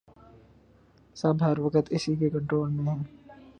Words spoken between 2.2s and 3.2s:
control میں ہیں